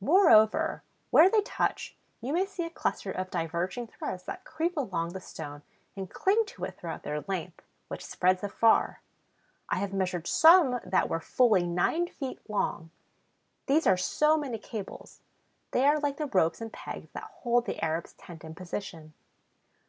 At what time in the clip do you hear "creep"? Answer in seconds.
4.44-4.76